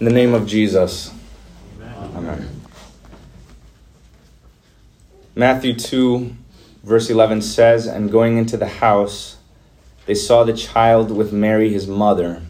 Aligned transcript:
In 0.00 0.06
the 0.06 0.12
name 0.12 0.32
of 0.32 0.46
Jesus. 0.46 1.12
Amen. 2.16 2.48
Matthew 5.34 5.74
2, 5.74 6.34
verse 6.82 7.10
11 7.10 7.42
says, 7.42 7.86
And 7.86 8.10
going 8.10 8.38
into 8.38 8.56
the 8.56 8.66
house, 8.66 9.36
they 10.06 10.14
saw 10.14 10.42
the 10.42 10.54
child 10.54 11.10
with 11.10 11.34
Mary, 11.34 11.70
his 11.70 11.86
mother, 11.86 12.40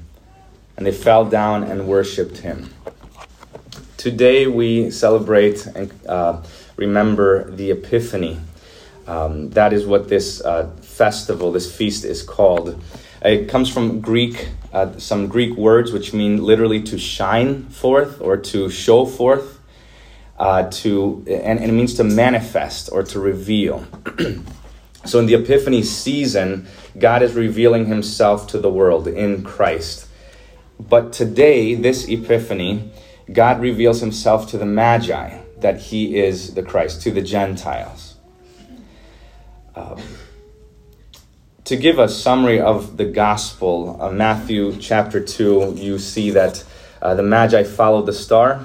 and 0.76 0.86
they 0.86 0.92
fell 0.92 1.24
down 1.24 1.64
and 1.64 1.88
worshipped 1.88 2.38
him. 2.38 2.72
Today 3.96 4.46
we 4.46 4.92
celebrate 4.92 5.66
and 5.66 5.92
uh, 6.06 6.44
remember 6.76 7.50
the 7.50 7.72
Epiphany. 7.72 8.38
Um, 9.08 9.50
that 9.50 9.72
is 9.72 9.84
what 9.84 10.08
this 10.08 10.40
uh, 10.40 10.70
festival, 10.82 11.50
this 11.50 11.74
feast 11.74 12.04
is 12.04 12.22
called. 12.22 12.80
It 13.22 13.48
comes 13.48 13.68
from 13.68 14.00
Greek, 14.00 14.50
uh, 14.72 14.98
some 14.98 15.26
Greek 15.26 15.56
words 15.56 15.92
which 15.92 16.12
mean 16.12 16.42
literally 16.42 16.82
to 16.82 16.98
shine 16.98 17.64
forth 17.64 18.20
or 18.20 18.36
to 18.36 18.70
show 18.70 19.04
forth, 19.04 19.60
uh, 20.38 20.70
to 20.70 21.24
and, 21.26 21.58
and 21.58 21.70
it 21.70 21.72
means 21.72 21.94
to 21.94 22.04
manifest 22.04 22.88
or 22.92 23.02
to 23.02 23.20
reveal. 23.20 23.86
so 25.04 25.18
in 25.18 25.26
the 25.26 25.34
Epiphany 25.34 25.82
season, 25.82 26.66
God 26.98 27.22
is 27.22 27.34
revealing 27.34 27.86
Himself 27.86 28.46
to 28.48 28.58
the 28.58 28.70
world 28.70 29.08
in 29.08 29.42
Christ. 29.42 30.06
But 30.78 31.12
today, 31.12 31.74
this 31.74 32.08
Epiphany, 32.08 32.90
God 33.32 33.60
reveals 33.60 34.00
Himself 34.00 34.48
to 34.50 34.58
the 34.58 34.66
Magi 34.66 35.38
that 35.58 35.78
He 35.78 36.16
is 36.16 36.54
the 36.54 36.62
Christ, 36.62 37.02
to 37.02 37.10
the 37.10 37.22
Gentiles. 37.22 38.16
Um, 39.74 40.00
to 41.70 41.76
give 41.76 42.00
a 42.00 42.08
summary 42.08 42.60
of 42.60 42.96
the 42.96 43.04
gospel, 43.04 43.96
uh, 44.02 44.10
Matthew 44.10 44.76
chapter 44.78 45.20
2, 45.20 45.74
you 45.76 46.00
see 46.00 46.32
that 46.32 46.64
uh, 47.00 47.14
the 47.14 47.22
Magi 47.22 47.62
followed 47.62 48.06
the 48.06 48.12
star. 48.12 48.64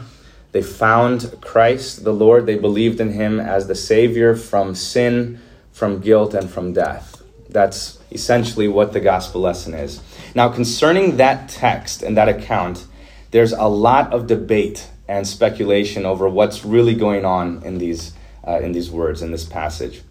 They 0.53 0.63
found 0.63 1.35
Christ, 1.39 2.03
the 2.03 2.11
Lord. 2.11 2.47
They 2.47 2.57
believed 2.57 2.99
in 2.99 3.11
him 3.11 3.39
as 3.39 3.67
the 3.67 3.75
Savior 3.75 4.35
from 4.35 4.73
sin, 4.73 5.39
from 5.71 5.99
guilt, 5.99 6.33
and 6.33 6.49
from 6.49 6.73
death. 6.73 7.21
That's 7.47 7.99
essentially 8.11 8.67
what 8.67 8.91
the 8.91 9.01
gospel 9.01 9.39
lesson 9.39 9.75
is. 9.75 10.01
Now, 10.33 10.49
concerning 10.49 11.17
that 11.17 11.47
text 11.47 12.01
and 12.01 12.17
that 12.17 12.27
account, 12.27 12.87
there's 13.29 13.53
a 13.53 13.67
lot 13.67 14.13
of 14.13 14.25
debate 14.25 14.89
and 15.07 15.27
speculation 15.27 16.07
over 16.07 16.27
what's 16.27 16.65
really 16.65 16.95
going 16.95 17.23
on 17.23 17.61
in 17.61 17.77
these, 17.77 18.15
uh, 18.47 18.61
in 18.61 18.71
these 18.71 18.89
words, 18.89 19.21
in 19.21 19.29
this 19.31 19.45
passage. 19.45 20.01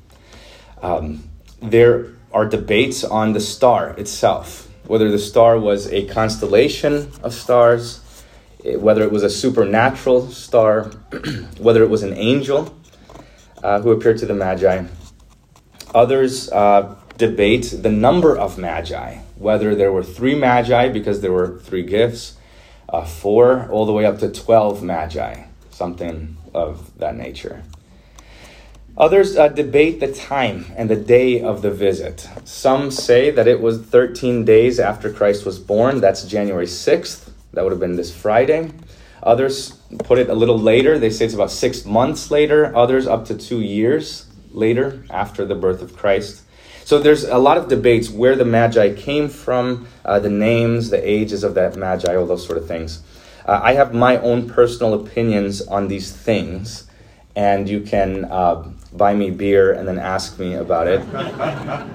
Um, 0.80 1.28
there 1.60 2.14
are 2.34 2.44
debates 2.44 3.04
on 3.04 3.32
the 3.32 3.40
star 3.40 3.90
itself, 3.90 4.68
whether 4.86 5.10
the 5.10 5.18
star 5.18 5.58
was 5.58 5.86
a 5.92 6.04
constellation 6.06 7.10
of 7.22 7.32
stars, 7.32 8.00
whether 8.64 9.02
it 9.02 9.12
was 9.12 9.22
a 9.22 9.30
supernatural 9.30 10.28
star, 10.30 10.84
whether 11.58 11.82
it 11.82 11.88
was 11.88 12.02
an 12.02 12.12
angel 12.14 12.76
uh, 13.62 13.80
who 13.80 13.92
appeared 13.92 14.18
to 14.18 14.26
the 14.26 14.34
Magi. 14.34 14.84
Others 15.94 16.50
uh, 16.50 16.96
debate 17.16 17.72
the 17.82 17.90
number 17.90 18.36
of 18.36 18.58
Magi, 18.58 19.18
whether 19.36 19.76
there 19.76 19.92
were 19.92 20.02
three 20.02 20.34
Magi 20.34 20.88
because 20.88 21.20
there 21.20 21.32
were 21.32 21.60
three 21.60 21.84
gifts, 21.84 22.36
uh, 22.88 23.04
four, 23.04 23.68
all 23.70 23.86
the 23.86 23.92
way 23.92 24.04
up 24.04 24.18
to 24.18 24.28
12 24.28 24.82
Magi, 24.82 25.44
something 25.70 26.36
of 26.52 26.98
that 26.98 27.14
nature. 27.14 27.62
Others 28.96 29.36
uh, 29.36 29.48
debate 29.48 29.98
the 29.98 30.12
time 30.12 30.66
and 30.76 30.88
the 30.88 30.96
day 30.96 31.40
of 31.40 31.62
the 31.62 31.70
visit. 31.70 32.28
Some 32.44 32.92
say 32.92 33.30
that 33.30 33.48
it 33.48 33.60
was 33.60 33.82
13 33.82 34.44
days 34.44 34.78
after 34.78 35.12
Christ 35.12 35.44
was 35.44 35.58
born. 35.58 36.00
That's 36.00 36.24
January 36.24 36.66
6th. 36.66 37.30
That 37.54 37.64
would 37.64 37.72
have 37.72 37.80
been 37.80 37.96
this 37.96 38.14
Friday. 38.14 38.70
Others 39.24 39.72
put 40.04 40.18
it 40.18 40.28
a 40.28 40.34
little 40.34 40.58
later. 40.58 40.96
They 40.98 41.10
say 41.10 41.24
it's 41.24 41.34
about 41.34 41.50
six 41.50 41.84
months 41.84 42.30
later. 42.30 42.74
Others 42.76 43.08
up 43.08 43.24
to 43.26 43.34
two 43.36 43.60
years 43.60 44.26
later 44.52 45.04
after 45.10 45.44
the 45.44 45.56
birth 45.56 45.82
of 45.82 45.96
Christ. 45.96 46.42
So 46.84 47.00
there's 47.00 47.24
a 47.24 47.38
lot 47.38 47.56
of 47.56 47.68
debates 47.68 48.10
where 48.10 48.36
the 48.36 48.44
Magi 48.44 48.94
came 48.94 49.28
from, 49.28 49.88
uh, 50.04 50.20
the 50.20 50.30
names, 50.30 50.90
the 50.90 51.08
ages 51.08 51.42
of 51.42 51.54
that 51.54 51.76
Magi, 51.76 52.14
all 52.14 52.26
those 52.26 52.46
sort 52.46 52.58
of 52.58 52.68
things. 52.68 53.02
Uh, 53.44 53.58
I 53.62 53.72
have 53.72 53.92
my 53.92 54.18
own 54.18 54.48
personal 54.48 54.94
opinions 54.94 55.62
on 55.62 55.88
these 55.88 56.12
things, 56.12 56.86
and 57.34 57.68
you 57.68 57.80
can 57.80 58.26
uh, 58.26 58.70
buy 58.96 59.14
me 59.14 59.30
beer 59.30 59.72
and 59.72 59.86
then 59.86 59.98
ask 59.98 60.38
me 60.38 60.54
about 60.54 60.86
it, 60.86 61.00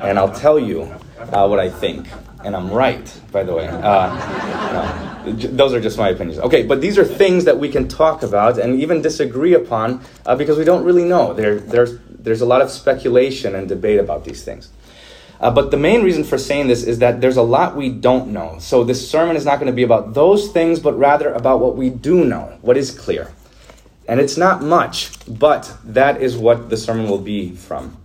and 0.02 0.20
I'll 0.20 0.34
tell 0.34 0.60
you 0.60 0.84
uh, 1.32 1.48
what 1.48 1.60
I 1.60 1.70
think. 1.70 2.08
And 2.44 2.56
I'm 2.56 2.72
right, 2.72 3.22
by 3.32 3.44
the 3.44 3.54
way. 3.54 3.68
Uh, 3.68 5.24
no, 5.26 5.32
those 5.34 5.74
are 5.74 5.82
just 5.82 5.98
my 5.98 6.10
opinions. 6.10 6.40
Okay, 6.40 6.64
but 6.64 6.80
these 6.80 6.98
are 6.98 7.04
things 7.04 7.44
that 7.46 7.60
we 7.60 7.68
can 7.70 7.88
talk 7.88 8.24
about 8.24 8.58
and 8.58 8.80
even 8.80 9.02
disagree 9.02 9.54
upon 9.54 10.02
uh, 10.26 10.36
because 10.36 10.58
we 10.58 10.64
don't 10.64 10.86
really 10.86 11.04
know. 11.04 11.34
There, 11.34 11.60
there's, 11.60 12.00
there's 12.08 12.40
a 12.40 12.46
lot 12.46 12.62
of 12.62 12.70
speculation 12.70 13.56
and 13.56 13.68
debate 13.68 14.00
about 14.00 14.24
these 14.24 14.44
things. 14.44 14.70
Uh, 15.42 15.52
but 15.52 15.72
the 15.72 15.78
main 15.78 16.02
reason 16.02 16.24
for 16.24 16.38
saying 16.38 16.68
this 16.68 16.84
is 16.84 17.00
that 17.00 17.22
there's 17.22 17.38
a 17.38 17.42
lot 17.42 17.76
we 17.76 17.90
don't 17.90 18.30
know. 18.30 18.58
So 18.60 18.84
this 18.84 19.10
sermon 19.10 19.36
is 19.36 19.46
not 19.46 19.60
going 19.60 19.72
to 19.72 19.76
be 19.76 19.84
about 19.84 20.14
those 20.14 20.52
things, 20.52 20.80
but 20.80 20.98
rather 20.98 21.34
about 21.34 21.60
what 21.60 21.76
we 21.76 21.90
do 21.90 22.26
know, 22.26 22.58
what 22.62 22.78
is 22.78 22.92
clear. 22.92 23.32
And 24.10 24.20
it's 24.20 24.38
not 24.38 24.64
much, 24.64 25.12
but 25.28 25.72
that 25.86 26.20
is 26.20 26.36
what 26.36 26.72
the 26.72 26.78
sermon 26.78 27.08
will 27.08 27.20
be 27.20 27.56
from. 27.56 27.96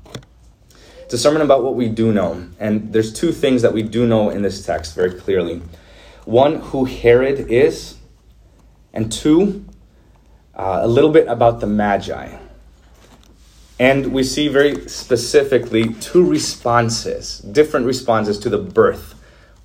It's 1.02 1.14
a 1.14 1.18
sermon 1.18 1.40
about 1.40 1.64
what 1.64 1.76
we 1.76 1.88
do 1.88 2.12
know. 2.12 2.46
And 2.60 2.92
there's 2.92 3.10
two 3.10 3.32
things 3.32 3.62
that 3.62 3.72
we 3.72 3.82
do 3.82 4.06
know 4.06 4.28
in 4.28 4.42
this 4.42 4.66
text 4.66 4.94
very 4.94 5.18
clearly 5.18 5.62
one, 6.26 6.56
who 6.56 6.84
Herod 6.84 7.50
is, 7.50 7.96
and 8.92 9.10
two, 9.10 9.64
uh, 10.54 10.80
a 10.82 10.88
little 10.88 11.10
bit 11.10 11.26
about 11.26 11.60
the 11.60 11.66
Magi. 11.66 12.36
And 13.78 14.12
we 14.12 14.24
see 14.24 14.48
very 14.48 14.86
specifically 14.88 15.94
two 15.94 16.24
responses, 16.24 17.38
different 17.38 17.86
responses 17.86 18.38
to 18.40 18.50
the 18.50 18.58
birth 18.58 19.14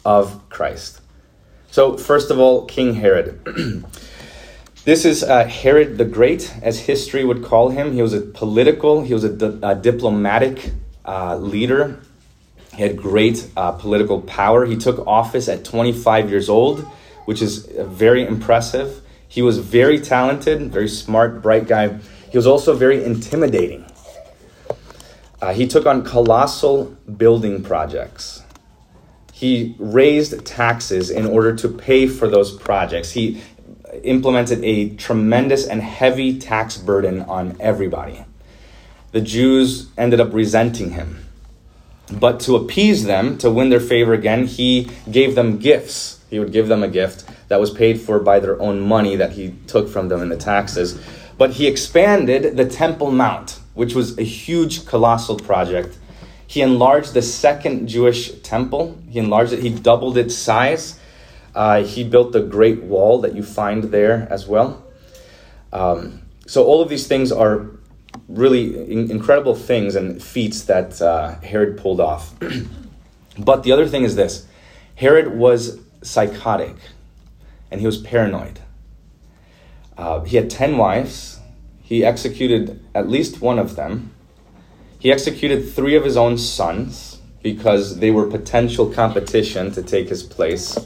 of 0.06 0.48
Christ. 0.48 1.02
So, 1.70 1.98
first 1.98 2.32
of 2.32 2.40
all, 2.40 2.66
King 2.66 2.94
Herod. 2.94 3.86
This 4.90 5.06
is 5.06 5.22
uh, 5.22 5.46
Herod 5.46 6.00
the 6.00 6.04
Great, 6.04 6.52
as 6.64 6.80
history 6.80 7.24
would 7.24 7.44
call 7.44 7.70
him. 7.70 7.94
He 7.94 8.02
was 8.02 8.16
a 8.16 8.22
political, 8.22 9.04
he 9.04 9.14
was 9.14 9.24
a, 9.24 9.30
di- 9.30 9.60
a 9.62 9.76
diplomatic 9.76 10.72
uh, 11.06 11.38
leader. 11.38 12.00
He 12.74 12.82
had 12.82 12.98
great 12.98 13.52
uh, 13.56 13.74
political 13.74 14.20
power. 14.22 14.66
He 14.66 14.76
took 14.76 15.06
office 15.06 15.48
at 15.48 15.64
25 15.64 16.32
years 16.32 16.50
old, 16.50 16.80
which 17.26 17.40
is 17.40 17.68
very 17.68 18.26
impressive. 18.26 19.02
He 19.28 19.44
was 19.44 19.60
very 19.60 20.00
talented, 20.00 20.72
very 20.72 20.90
smart, 20.90 21.44
bright 21.44 21.68
guy. 21.68 22.00
He 22.32 22.36
was 22.36 22.48
also 22.48 22.76
very 22.76 23.04
intimidating. 23.04 23.86
Uh, 25.40 25.54
he 25.54 25.68
took 25.68 25.86
on 25.86 26.04
colossal 26.04 26.86
building 27.16 27.62
projects. 27.62 28.42
He 29.34 29.76
raised 29.78 30.44
taxes 30.48 31.12
in 31.12 31.28
order 31.28 31.56
to 31.58 31.70
pay 31.70 32.08
for 32.08 32.28
those 32.28 32.58
projects. 32.58 33.12
He 33.12 33.40
implemented 34.04 34.64
a 34.64 34.90
tremendous 34.96 35.66
and 35.68 35.82
heavy 35.82 36.40
tax 36.40 36.78
burden 36.78 37.22
on 37.22 37.56
everybody. 37.60 38.26
The 39.12 39.22
Jews 39.22 39.90
ended 39.98 40.20
up 40.20 40.34
resenting 40.34 40.92
him. 40.92 41.26
But 42.12 42.40
to 42.42 42.56
appease 42.56 43.06
them, 43.06 43.38
to 43.40 43.52
win 43.52 43.70
their 43.70 43.80
favor 43.80 44.14
again, 44.14 44.48
he 44.48 44.90
gave 45.09 45.36
them 45.36 45.58
gifts. 45.58 46.20
He 46.30 46.40
would 46.40 46.52
give 46.52 46.68
them 46.68 46.84
a 46.84 46.88
gift 46.88 47.26
that 47.48 47.59
was 47.59 47.72
paid 47.72 48.00
for 48.00 48.20
by 48.20 48.40
their 48.40 48.59
own 48.62 48.80
money 48.80 49.16
that 49.16 49.32
he 49.32 49.56
took 49.68 49.90
from 49.90 50.09
them 50.09 50.22
in 50.22 50.30
the 50.30 50.38
taxes. 50.38 51.00
But 51.38 51.52
he 51.52 51.68
expanded 51.68 52.58
the 52.58 52.66
Temple 52.66 53.12
Mount, 53.12 53.59
which 53.74 53.96
was 53.96 54.18
a 54.18 54.24
huge, 54.24 54.86
colossal 54.86 55.38
project. 55.38 55.98
He 56.46 56.62
enlarged 56.62 57.14
the 57.14 57.22
second 57.22 57.88
Jewish 57.88 58.32
temple. 58.42 58.98
He 59.09 59.20
enlarged 59.20 59.54
it, 59.54 59.59
he 59.59 59.70
doubled 59.70 60.18
its 60.18 60.36
size. 60.36 60.99
Uh, 61.56 61.84
he 61.84 62.04
built 62.04 62.32
the 62.32 62.42
Great 62.42 62.84
Wall 62.84 63.22
that 63.22 63.35
you 63.35 63.44
find 63.44 63.85
there 63.85 64.28
as 64.29 64.47
well. 64.47 64.85
Um, 65.73 66.22
so, 66.46 66.64
all 66.66 66.82
of 66.82 66.90
these 66.90 67.08
things 67.08 67.32
are 67.32 67.68
really 68.28 68.91
in- 68.91 69.12
incredible 69.12 69.56
things 69.56 69.96
and 69.96 70.22
feats 70.22 70.64
that 70.64 71.02
uh, 71.02 71.40
Herod 71.41 71.78
pulled 71.78 72.00
off. 72.00 72.34
but 73.38 73.64
the 73.64 73.72
other 73.72 73.88
thing 73.88 74.03
is 74.03 74.16
this 74.16 74.47
Herod 74.96 75.38
was 75.38 75.79
psychotic 76.02 76.76
and 77.72 77.82
he 77.82 77.85
was 77.85 77.97
paranoid. 77.97 78.59
Uh, 79.97 80.22
he 80.22 80.38
had 80.38 80.50
10 80.50 80.78
wives, 80.78 81.40
he 81.82 82.06
executed 82.06 82.84
at 82.96 83.09
least 83.09 83.41
one 83.41 83.59
of 83.59 83.76
them. 83.76 84.12
He 84.97 85.12
executed 85.12 85.72
three 85.72 85.96
of 85.96 86.03
his 86.03 86.18
own 86.18 86.38
sons 86.38 87.20
because 87.41 88.00
they 88.00 88.12
were 88.12 88.28
potential 88.28 88.91
competition 88.91 89.72
to 89.72 89.82
take 89.82 90.09
his 90.09 90.23
place. 90.23 90.78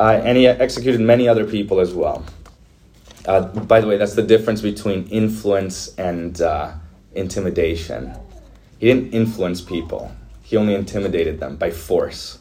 Uh, 0.00 0.18
and 0.24 0.38
he 0.38 0.46
executed 0.48 0.98
many 0.98 1.28
other 1.28 1.44
people 1.44 1.78
as 1.78 1.92
well. 1.92 2.24
Uh, 3.26 3.42
by 3.42 3.82
the 3.82 3.86
way, 3.86 3.98
that's 3.98 4.14
the 4.14 4.22
difference 4.22 4.62
between 4.62 5.06
influence 5.08 5.94
and 5.96 6.40
uh, 6.40 6.72
intimidation. 7.14 8.16
He 8.78 8.86
didn't 8.86 9.12
influence 9.12 9.60
people, 9.60 10.10
he 10.42 10.56
only 10.56 10.74
intimidated 10.74 11.38
them 11.38 11.56
by 11.56 11.70
force. 11.70 12.38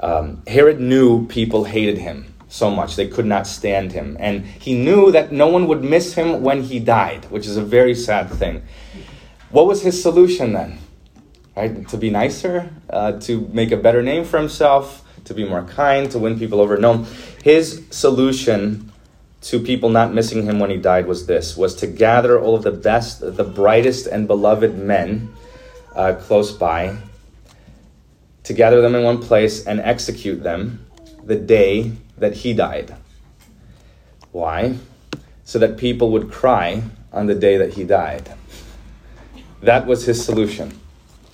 Um, 0.00 0.42
Herod 0.46 0.80
knew 0.80 1.26
people 1.26 1.64
hated 1.64 1.98
him. 1.98 2.32
so 2.48 2.70
much. 2.70 2.96
They 2.96 3.08
could 3.08 3.26
not 3.26 3.46
stand 3.46 3.92
him. 3.92 4.16
And 4.18 4.46
he 4.46 4.72
knew 4.72 5.10
that 5.10 5.32
no 5.32 5.48
one 5.48 5.66
would 5.66 5.82
miss 5.82 6.14
him 6.14 6.42
when 6.42 6.62
he 6.62 6.78
died, 6.78 7.26
which 7.30 7.46
is 7.46 7.56
a 7.56 7.62
very 7.62 7.94
sad 7.94 8.30
thing. 8.30 8.62
What 9.50 9.66
was 9.66 9.82
his 9.82 10.00
solution 10.00 10.52
then? 10.52 10.78
Right? 11.56 11.86
To 11.88 11.96
be 11.98 12.08
nicer, 12.08 12.70
uh, 12.88 13.12
to 13.26 13.48
make 13.52 13.72
a 13.72 13.76
better 13.76 14.02
name 14.02 14.24
for 14.24 14.38
himself, 14.38 15.05
to 15.26 15.34
be 15.34 15.44
more 15.44 15.62
kind, 15.62 16.10
to 16.10 16.18
win 16.18 16.38
people 16.38 16.60
over. 16.60 16.76
No, 16.76 17.06
his 17.42 17.84
solution 17.90 18.90
to 19.42 19.60
people 19.60 19.90
not 19.90 20.12
missing 20.12 20.44
him 20.44 20.58
when 20.58 20.70
he 20.70 20.76
died 20.76 21.06
was 21.06 21.26
this 21.26 21.56
was 21.56 21.74
to 21.76 21.86
gather 21.86 22.40
all 22.40 22.56
of 22.56 22.62
the 22.62 22.72
best 22.72 23.20
the 23.20 23.44
brightest 23.44 24.06
and 24.06 24.26
beloved 24.26 24.76
men 24.76 25.32
uh, 25.94 26.14
close 26.14 26.50
by 26.50 26.96
to 28.42 28.52
gather 28.52 28.80
them 28.80 28.94
in 28.94 29.04
one 29.04 29.20
place 29.20 29.66
and 29.66 29.80
execute 29.80 30.42
them 30.42 30.86
the 31.24 31.34
day 31.34 31.92
that 32.18 32.32
he 32.32 32.54
died. 32.54 32.94
Why? 34.32 34.78
So 35.44 35.58
that 35.58 35.76
people 35.76 36.10
would 36.12 36.30
cry 36.30 36.82
on 37.12 37.26
the 37.26 37.34
day 37.34 37.56
that 37.56 37.74
he 37.74 37.84
died. 37.84 38.32
That 39.62 39.86
was 39.86 40.04
his 40.04 40.24
solution. 40.24 40.78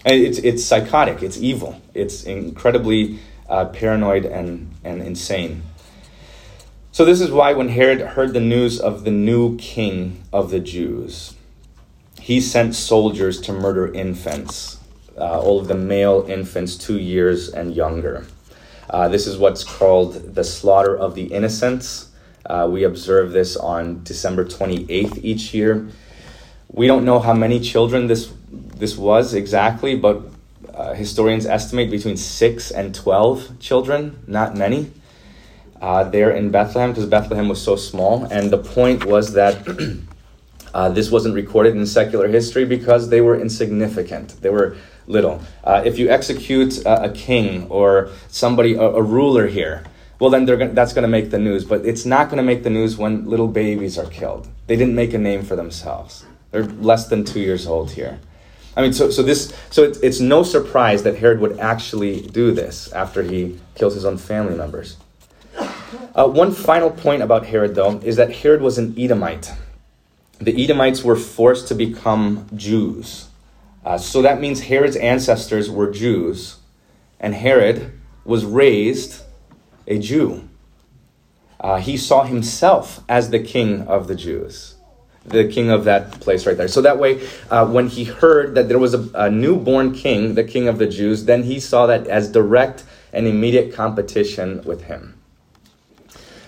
And 0.04 0.16
it's, 0.16 0.38
it's 0.38 0.64
psychotic. 0.64 1.22
It's 1.22 1.38
evil. 1.38 1.80
It's 1.92 2.24
incredibly 2.24 3.18
uh, 3.48 3.66
paranoid 3.66 4.24
and, 4.24 4.74
and 4.84 5.02
insane 5.02 5.62
so, 6.94 7.06
this 7.06 7.22
is 7.22 7.30
why 7.30 7.54
when 7.54 7.70
Herod 7.70 8.02
heard 8.02 8.34
the 8.34 8.40
news 8.40 8.78
of 8.78 9.04
the 9.04 9.10
new 9.10 9.56
king 9.56 10.24
of 10.30 10.50
the 10.50 10.60
Jews, 10.60 11.34
he 12.20 12.38
sent 12.38 12.74
soldiers 12.74 13.40
to 13.40 13.52
murder 13.54 13.90
infants, 13.94 14.78
uh, 15.16 15.40
all 15.40 15.58
of 15.58 15.68
the 15.68 15.74
male 15.74 16.26
infants 16.28 16.76
two 16.76 16.98
years 16.98 17.48
and 17.48 17.74
younger. 17.74 18.26
Uh, 18.90 19.08
this 19.08 19.26
is 19.26 19.38
what's 19.38 19.64
called 19.64 20.34
the 20.34 20.44
slaughter 20.44 20.94
of 20.94 21.14
the 21.14 21.24
innocents. 21.32 22.10
Uh, 22.44 22.68
we 22.70 22.84
observe 22.84 23.32
this 23.32 23.56
on 23.56 24.04
December 24.04 24.44
28th 24.44 25.18
each 25.24 25.54
year. 25.54 25.88
We 26.68 26.86
don't 26.86 27.06
know 27.06 27.20
how 27.20 27.32
many 27.32 27.58
children 27.58 28.06
this, 28.06 28.30
this 28.50 28.98
was 28.98 29.32
exactly, 29.32 29.96
but 29.96 30.20
uh, 30.74 30.94
historians 30.94 31.46
estimate 31.46 31.90
between 31.90 32.16
6 32.16 32.70
and 32.70 32.94
12 32.94 33.58
children, 33.58 34.22
not 34.26 34.56
many 34.56 34.92
uh, 35.82 36.04
there 36.04 36.30
in 36.30 36.50
Bethlehem 36.50 36.90
because 36.90 37.06
Bethlehem 37.06 37.48
was 37.48 37.60
so 37.60 37.76
small. 37.76 38.24
And 38.24 38.50
the 38.50 38.58
point 38.58 39.04
was 39.04 39.32
that 39.34 39.56
uh, 40.74 40.88
this 40.90 41.10
wasn't 41.10 41.34
recorded 41.34 41.76
in 41.76 41.84
secular 41.86 42.28
history 42.28 42.64
because 42.64 43.08
they 43.08 43.20
were 43.20 43.38
insignificant. 43.38 44.40
They 44.40 44.50
were 44.50 44.76
little. 45.08 45.42
Uh, 45.64 45.82
if 45.84 45.98
you 45.98 46.08
execute 46.08 46.78
a, 46.86 47.04
a 47.04 47.12
king 47.12 47.66
or 47.68 48.10
somebody, 48.28 48.74
a, 48.74 48.82
a 48.82 49.02
ruler 49.02 49.48
here, 49.48 49.82
well, 50.20 50.30
then 50.30 50.44
gonna, 50.44 50.68
that's 50.68 50.92
going 50.92 51.02
to 51.02 51.08
make 51.08 51.32
the 51.32 51.38
news. 51.38 51.64
But 51.64 51.84
it's 51.84 52.06
not 52.06 52.28
going 52.28 52.36
to 52.36 52.44
make 52.44 52.62
the 52.62 52.70
news 52.70 52.96
when 52.96 53.28
little 53.28 53.48
babies 53.48 53.98
are 53.98 54.06
killed. 54.06 54.46
They 54.68 54.76
didn't 54.76 54.94
make 54.94 55.12
a 55.14 55.18
name 55.18 55.42
for 55.42 55.56
themselves. 55.56 56.24
They're 56.52 56.62
less 56.62 57.08
than 57.08 57.24
two 57.24 57.40
years 57.40 57.66
old 57.66 57.90
here. 57.90 58.20
I 58.76 58.82
mean, 58.82 58.92
so, 58.92 59.10
so 59.10 59.22
this, 59.22 59.52
so 59.70 59.84
it's, 59.84 59.98
it's 59.98 60.20
no 60.20 60.42
surprise 60.42 61.02
that 61.02 61.16
Herod 61.16 61.40
would 61.40 61.58
actually 61.58 62.22
do 62.22 62.52
this 62.52 62.90
after 62.92 63.22
he 63.22 63.58
kills 63.74 63.94
his 63.94 64.04
own 64.04 64.16
family 64.16 64.56
members. 64.56 64.96
Uh, 66.14 66.28
one 66.28 66.52
final 66.52 66.90
point 66.90 67.22
about 67.22 67.46
Herod, 67.46 67.74
though, 67.74 67.98
is 67.98 68.16
that 68.16 68.32
Herod 68.36 68.62
was 68.62 68.78
an 68.78 68.94
Edomite. 68.98 69.52
The 70.38 70.62
Edomites 70.62 71.04
were 71.04 71.16
forced 71.16 71.68
to 71.68 71.74
become 71.74 72.48
Jews. 72.54 73.28
Uh, 73.84 73.98
so 73.98 74.22
that 74.22 74.40
means 74.40 74.62
Herod's 74.62 74.96
ancestors 74.96 75.70
were 75.70 75.90
Jews, 75.90 76.56
and 77.20 77.34
Herod 77.34 77.92
was 78.24 78.44
raised 78.44 79.22
a 79.86 79.98
Jew. 79.98 80.48
Uh, 81.60 81.78
he 81.78 81.96
saw 81.96 82.24
himself 82.24 83.00
as 83.08 83.30
the 83.30 83.38
king 83.38 83.82
of 83.82 84.08
the 84.08 84.14
Jews, 84.14 84.74
the 85.24 85.46
king 85.48 85.70
of 85.70 85.84
that 85.84 86.10
place 86.20 86.46
right 86.46 86.56
there. 86.56 86.68
So 86.68 86.82
that 86.82 86.98
way, 86.98 87.26
uh, 87.50 87.66
when 87.66 87.88
he 87.88 88.04
heard 88.04 88.54
that 88.56 88.68
there 88.68 88.78
was 88.78 88.94
a, 88.94 89.08
a 89.14 89.30
newborn 89.30 89.92
king, 89.94 90.34
the 90.34 90.44
king 90.44 90.68
of 90.68 90.78
the 90.78 90.86
Jews, 90.86 91.26
then 91.26 91.44
he 91.44 91.60
saw 91.60 91.86
that 91.86 92.06
as 92.08 92.30
direct 92.30 92.84
and 93.12 93.26
immediate 93.26 93.74
competition 93.74 94.62
with 94.64 94.84
him. 94.84 95.18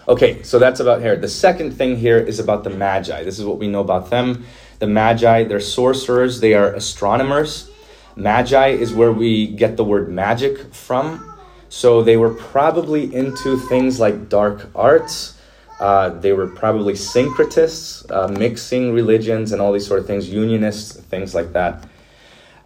Okay, 0.07 0.43
so 0.43 0.59
that's 0.59 0.81
about 0.81 1.01
Herod. 1.01 1.23
The 1.23 1.29
second 1.29 1.73
thing 1.73 1.97
here 1.97 2.19
is 2.19 2.39
about 2.39 2.65
the 2.65 2.71
Magi. 2.71 3.23
This 3.23 3.39
is 3.39 3.45
what 3.45 3.59
we 3.59 3.69
know 3.69 3.81
about 3.81 4.11
them. 4.11 4.45
The 4.79 4.87
Magi, 4.87 5.45
they're 5.45 5.61
sorcerers, 5.61 6.41
they 6.41 6.53
are 6.55 6.75
astronomers. 6.75 7.71
Magi 8.17 8.69
is 8.69 8.93
where 8.93 9.13
we 9.13 9.47
get 9.47 9.77
the 9.77 9.85
word 9.85 10.09
magic 10.09 10.75
from. 10.75 11.35
So 11.69 12.03
they 12.03 12.17
were 12.17 12.35
probably 12.35 13.13
into 13.15 13.57
things 13.57 13.99
like 13.99 14.29
dark 14.29 14.71
arts. 14.75 15.34
Uh, 15.81 16.11
they 16.11 16.33
were 16.33 16.47
probably 16.47 16.95
syncretists, 16.95 18.09
uh, 18.11 18.29
mixing 18.29 18.93
religions 18.93 19.53
and 19.53 19.61
all 19.61 19.73
these 19.73 19.87
sort 19.87 20.01
of 20.01 20.07
things, 20.07 20.29
unionists, 20.29 20.99
things 21.01 21.35
like 21.35 21.53
that. 21.53 21.87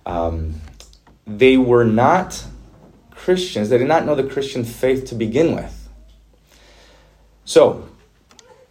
Um, 0.04 0.54
they 1.26 1.56
were 1.56 1.84
not 1.84 2.44
Christians. 3.10 3.68
They 3.68 3.78
did 3.78 3.88
not 3.88 4.04
know 4.04 4.14
the 4.14 4.24
Christian 4.24 4.64
faith 4.64 5.06
to 5.06 5.14
begin 5.14 5.54
with. 5.54 5.88
So 7.44 7.88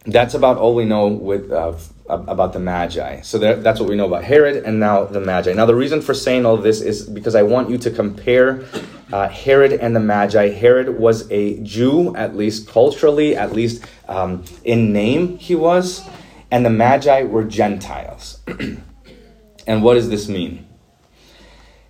that's 0.04 0.34
about 0.34 0.56
all 0.56 0.74
we 0.74 0.84
know 0.84 1.08
with 1.08 1.50
uh, 1.50 1.74
about 2.08 2.52
the 2.52 2.58
Magi. 2.58 3.20
So 3.20 3.38
that, 3.38 3.62
that's 3.62 3.80
what 3.80 3.88
we 3.88 3.96
know 3.96 4.06
about 4.06 4.24
Herod 4.24 4.64
and 4.64 4.80
now 4.80 5.04
the 5.04 5.20
Magi. 5.20 5.52
Now 5.52 5.66
the 5.66 5.74
reason 5.74 6.00
for 6.00 6.14
saying 6.14 6.46
all 6.46 6.56
this 6.56 6.80
is 6.80 7.08
because 7.08 7.34
I 7.34 7.42
want 7.42 7.70
you 7.70 7.78
to 7.78 7.90
compare 7.90 8.64
uh, 9.12 9.28
Herod 9.28 9.72
and 9.72 9.94
the 9.94 10.00
Magi. 10.00 10.50
Herod 10.50 10.98
was 10.98 11.30
a 11.30 11.60
Jew, 11.60 12.14
at 12.16 12.36
least 12.36 12.68
culturally, 12.68 13.36
at 13.36 13.52
least 13.52 13.84
um, 14.08 14.44
in 14.64 14.92
name, 14.92 15.38
he 15.38 15.54
was, 15.54 16.08
and 16.50 16.64
the 16.64 16.70
Magi 16.70 17.22
were 17.24 17.44
Gentiles. 17.44 18.40
and 19.66 19.82
what 19.82 19.94
does 19.94 20.08
this 20.08 20.28
mean? 20.28 20.66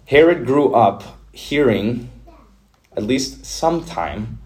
Herod 0.06 0.46
grew 0.46 0.74
up 0.74 1.18
hearing, 1.32 2.10
at 2.96 3.04
least 3.04 3.44
sometime, 3.44 4.38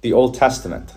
the 0.00 0.12
Old 0.12 0.34
Testament 0.34 0.92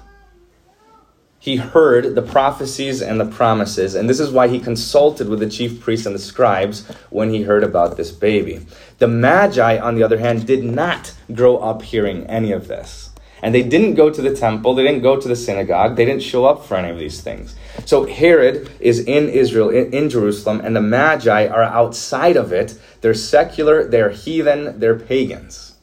he 1.42 1.56
heard 1.56 2.14
the 2.14 2.22
prophecies 2.22 3.02
and 3.02 3.20
the 3.20 3.26
promises, 3.26 3.96
and 3.96 4.08
this 4.08 4.20
is 4.20 4.30
why 4.30 4.48
he 4.48 4.60
consulted 4.60 5.28
with 5.28 5.40
the 5.40 5.50
chief 5.50 5.82
priests 5.82 6.06
and 6.06 6.14
the 6.14 6.20
scribes 6.20 6.88
when 7.10 7.32
he 7.32 7.42
heard 7.42 7.64
about 7.64 7.98
this 7.98 8.12
baby. 8.12 8.64
The 9.00 9.08
Magi, 9.08 9.80
on 9.80 9.96
the 9.96 10.04
other 10.04 10.20
hand, 10.20 10.46
did 10.46 10.64
not 10.64 11.16
grow 11.34 11.58
up 11.58 11.82
hearing 11.82 12.28
any 12.28 12.52
of 12.52 12.68
this. 12.68 13.10
And 13.42 13.56
they 13.56 13.64
didn't 13.64 13.96
go 13.96 14.12
to 14.12 14.22
the 14.22 14.36
temple, 14.36 14.76
they 14.76 14.84
didn't 14.84 15.02
go 15.02 15.20
to 15.20 15.28
the 15.28 15.36
synagogue, 15.36 15.96
they 15.96 16.06
didn't 16.06 16.22
show 16.22 16.46
up 16.46 16.64
for 16.64 16.78
any 16.78 16.92
of 16.92 17.00
these 17.00 17.22
things. 17.22 17.56
So 17.86 18.06
Herod 18.06 18.70
is 18.80 19.00
in 19.00 19.28
Israel, 19.28 19.70
in, 19.70 20.12
Jerusalem, 20.12 20.62
and 20.64 20.76
the 20.76 20.82
Magi 20.82 21.48
are 21.48 21.64
outside 21.64 22.38
of 22.38 22.54
it. 22.54 22.80
They're 23.02 23.16
secular, 23.16 23.88
they're 23.88 24.12
heathen, 24.12 24.80
they're 24.80 25.00
pagans. 25.00 25.74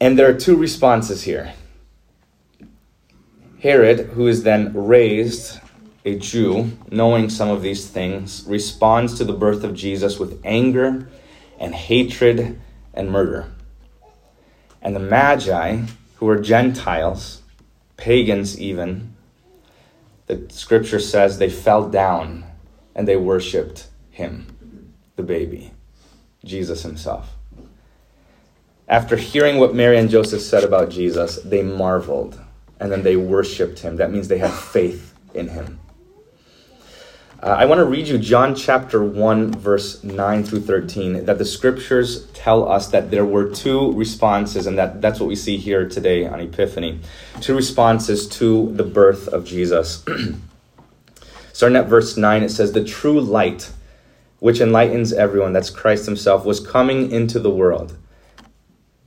And 0.00 0.16
there 0.16 0.30
are 0.30 0.38
two 0.38 0.56
responses 0.56 1.24
here. 1.24 1.52
Herod, 3.62 4.00
who 4.10 4.26
is 4.26 4.42
then 4.42 4.72
raised 4.72 5.60
a 6.04 6.18
Jew, 6.18 6.70
knowing 6.90 7.28
some 7.28 7.50
of 7.50 7.60
these 7.60 7.86
things, 7.86 8.44
responds 8.46 9.18
to 9.18 9.24
the 9.24 9.34
birth 9.34 9.64
of 9.64 9.74
Jesus 9.74 10.18
with 10.18 10.40
anger 10.44 11.08
and 11.58 11.74
hatred 11.74 12.58
and 12.94 13.10
murder. 13.10 13.52
And 14.80 14.96
the 14.96 15.00
Magi, 15.00 15.82
who 16.16 16.28
are 16.28 16.40
Gentiles, 16.40 17.42
pagans 17.98 18.58
even, 18.58 19.14
the 20.26 20.46
scripture 20.48 21.00
says 21.00 21.36
they 21.36 21.50
fell 21.50 21.90
down 21.90 22.44
and 22.94 23.06
they 23.06 23.16
worshiped 23.16 23.88
him, 24.10 24.94
the 25.16 25.22
baby, 25.22 25.72
Jesus 26.44 26.82
himself. 26.82 27.36
After 28.88 29.16
hearing 29.16 29.58
what 29.58 29.74
Mary 29.74 29.98
and 29.98 30.08
Joseph 30.08 30.40
said 30.40 30.64
about 30.64 30.88
Jesus, 30.88 31.36
they 31.42 31.62
marveled 31.62 32.40
and 32.80 32.90
then 32.90 33.02
they 33.02 33.16
worshiped 33.16 33.80
him. 33.80 33.96
That 33.96 34.10
means 34.10 34.28
they 34.28 34.38
had 34.38 34.52
faith 34.52 35.14
in 35.34 35.48
him. 35.48 35.78
Uh, 37.42 37.56
I 37.58 37.64
want 37.64 37.78
to 37.78 37.86
read 37.86 38.06
you 38.06 38.18
John 38.18 38.54
chapter 38.54 39.02
1, 39.02 39.54
verse 39.54 40.04
9 40.04 40.44
through 40.44 40.60
13, 40.60 41.24
that 41.24 41.38
the 41.38 41.44
scriptures 41.46 42.26
tell 42.32 42.70
us 42.70 42.88
that 42.88 43.10
there 43.10 43.24
were 43.24 43.48
two 43.48 43.92
responses, 43.92 44.66
and 44.66 44.76
that, 44.76 45.00
that's 45.00 45.20
what 45.20 45.28
we 45.28 45.36
see 45.36 45.56
here 45.56 45.88
today 45.88 46.26
on 46.26 46.40
Epiphany. 46.40 47.00
Two 47.40 47.56
responses 47.56 48.28
to 48.28 48.72
the 48.74 48.82
birth 48.82 49.26
of 49.28 49.46
Jesus. 49.46 50.04
Starting 51.54 51.76
at 51.76 51.86
verse 51.86 52.18
9, 52.18 52.42
it 52.42 52.50
says, 52.50 52.72
The 52.72 52.84
true 52.84 53.20
light, 53.20 53.72
which 54.40 54.60
enlightens 54.60 55.14
everyone, 55.14 55.54
that's 55.54 55.70
Christ 55.70 56.04
himself, 56.04 56.44
was 56.44 56.60
coming 56.60 57.10
into 57.10 57.38
the 57.38 57.50
world. 57.50 57.96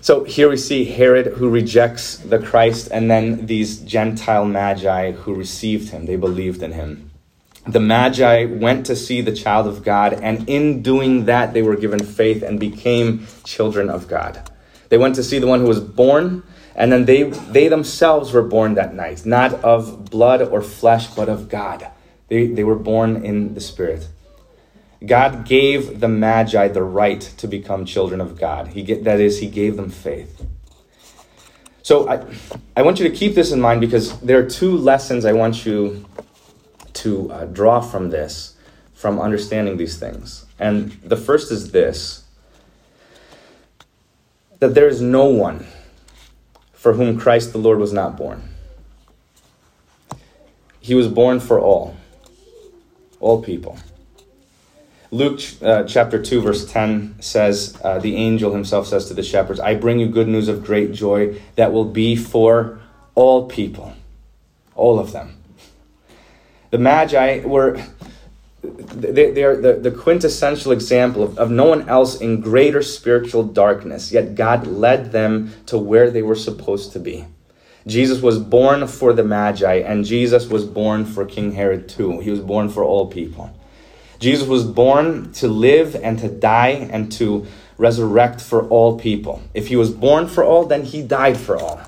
So 0.00 0.24
here 0.24 0.48
we 0.48 0.56
see 0.56 0.84
Herod 0.84 1.26
who 1.26 1.50
rejects 1.50 2.18
the 2.18 2.38
Christ, 2.38 2.88
and 2.92 3.10
then 3.10 3.46
these 3.46 3.80
Gentile 3.80 4.44
magi 4.44 5.12
who 5.12 5.34
received 5.34 5.90
him. 5.90 6.06
They 6.06 6.16
believed 6.16 6.62
in 6.62 6.72
him. 6.72 7.10
The 7.66 7.80
magi 7.80 8.46
went 8.46 8.86
to 8.86 8.96
see 8.96 9.20
the 9.20 9.34
child 9.34 9.66
of 9.66 9.84
God, 9.84 10.14
and 10.14 10.48
in 10.48 10.82
doing 10.82 11.26
that, 11.26 11.52
they 11.52 11.62
were 11.62 11.76
given 11.76 12.02
faith 12.02 12.42
and 12.42 12.58
became 12.58 13.26
children 13.44 13.90
of 13.90 14.08
God. 14.08 14.50
They 14.88 14.96
went 14.96 15.16
to 15.16 15.24
see 15.24 15.38
the 15.38 15.46
one 15.46 15.60
who 15.60 15.66
was 15.66 15.80
born, 15.80 16.44
and 16.74 16.92
then 16.92 17.04
they, 17.04 17.24
they 17.24 17.68
themselves 17.68 18.32
were 18.32 18.42
born 18.42 18.74
that 18.74 18.94
night, 18.94 19.26
not 19.26 19.52
of 19.64 20.06
blood 20.10 20.40
or 20.40 20.62
flesh, 20.62 21.08
but 21.08 21.28
of 21.28 21.48
God. 21.48 21.86
They, 22.28 22.46
they 22.46 22.64
were 22.64 22.76
born 22.76 23.24
in 23.24 23.54
the 23.54 23.60
Spirit. 23.60 24.08
God 25.04 25.44
gave 25.44 26.00
the 26.00 26.08
Magi 26.08 26.68
the 26.68 26.82
right 26.82 27.20
to 27.20 27.46
become 27.46 27.84
children 27.84 28.20
of 28.20 28.38
God. 28.38 28.68
He 28.68 28.82
get, 28.82 29.04
that 29.04 29.20
is, 29.20 29.40
He 29.40 29.48
gave 29.48 29.76
them 29.76 29.90
faith. 29.90 30.44
So 31.82 32.08
I, 32.08 32.24
I 32.76 32.82
want 32.82 32.98
you 32.98 33.08
to 33.08 33.14
keep 33.14 33.34
this 33.34 33.52
in 33.52 33.60
mind 33.60 33.80
because 33.80 34.18
there 34.20 34.38
are 34.38 34.48
two 34.48 34.76
lessons 34.76 35.24
I 35.24 35.32
want 35.32 35.64
you 35.64 36.04
to 36.94 37.30
uh, 37.30 37.44
draw 37.46 37.80
from 37.80 38.10
this, 38.10 38.56
from 38.92 39.20
understanding 39.20 39.76
these 39.76 39.98
things. 39.98 40.44
And 40.58 40.92
the 41.02 41.16
first 41.16 41.52
is 41.52 41.70
this 41.70 42.24
that 44.58 44.74
there 44.74 44.88
is 44.88 45.00
no 45.00 45.26
one 45.26 45.64
for 46.72 46.92
whom 46.92 47.18
Christ 47.18 47.52
the 47.52 47.58
Lord 47.58 47.78
was 47.78 47.92
not 47.92 48.16
born. 48.16 48.42
He 50.80 50.94
was 50.94 51.06
born 51.06 51.38
for 51.38 51.60
all, 51.60 51.96
all 53.20 53.42
people. 53.42 53.78
Luke 55.10 55.40
uh, 55.62 55.84
chapter 55.84 56.22
2, 56.22 56.42
verse 56.42 56.70
10 56.70 57.16
says, 57.20 57.78
uh, 57.82 57.98
The 57.98 58.16
angel 58.16 58.52
himself 58.52 58.86
says 58.86 59.06
to 59.06 59.14
the 59.14 59.22
shepherds, 59.22 59.58
I 59.58 59.74
bring 59.74 59.98
you 59.98 60.06
good 60.06 60.28
news 60.28 60.48
of 60.48 60.64
great 60.64 60.92
joy 60.92 61.40
that 61.56 61.72
will 61.72 61.86
be 61.86 62.14
for 62.14 62.80
all 63.14 63.48
people, 63.48 63.94
all 64.74 64.98
of 64.98 65.12
them. 65.12 65.36
The 66.70 66.78
Magi 66.78 67.40
were, 67.46 67.82
they, 68.62 69.30
they 69.30 69.44
are 69.44 69.56
the, 69.56 69.74
the 69.74 69.90
quintessential 69.90 70.72
example 70.72 71.22
of, 71.22 71.38
of 71.38 71.50
no 71.50 71.64
one 71.64 71.88
else 71.88 72.20
in 72.20 72.42
greater 72.42 72.82
spiritual 72.82 73.44
darkness, 73.44 74.12
yet 74.12 74.34
God 74.34 74.66
led 74.66 75.12
them 75.12 75.54
to 75.66 75.78
where 75.78 76.10
they 76.10 76.22
were 76.22 76.34
supposed 76.34 76.92
to 76.92 76.98
be. 76.98 77.24
Jesus 77.86 78.20
was 78.20 78.38
born 78.38 78.86
for 78.86 79.14
the 79.14 79.24
Magi, 79.24 79.76
and 79.76 80.04
Jesus 80.04 80.48
was 80.48 80.66
born 80.66 81.06
for 81.06 81.24
King 81.24 81.52
Herod 81.52 81.88
too. 81.88 82.20
He 82.20 82.30
was 82.30 82.40
born 82.40 82.68
for 82.68 82.84
all 82.84 83.06
people. 83.06 83.57
Jesus 84.18 84.48
was 84.48 84.64
born 84.64 85.32
to 85.34 85.48
live 85.48 85.94
and 85.94 86.18
to 86.18 86.28
die 86.28 86.88
and 86.90 87.10
to 87.12 87.46
resurrect 87.76 88.40
for 88.40 88.68
all 88.68 88.98
people. 88.98 89.42
If 89.54 89.68
he 89.68 89.76
was 89.76 89.90
born 89.90 90.26
for 90.26 90.42
all, 90.44 90.66
then 90.66 90.84
he 90.84 91.02
died 91.02 91.36
for 91.36 91.56
all. 91.56 91.80